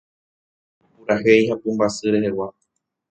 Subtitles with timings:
[0.93, 2.47] Purahéi ha pumbasy rehegua